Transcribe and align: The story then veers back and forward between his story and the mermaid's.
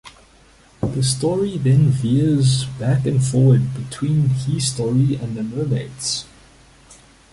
The 0.81 1.03
story 1.03 1.59
then 1.59 1.89
veers 1.91 2.65
back 2.65 3.05
and 3.05 3.23
forward 3.23 3.71
between 3.75 4.29
his 4.29 4.73
story 4.73 5.13
and 5.15 5.37
the 5.37 5.43
mermaid's. 5.43 6.25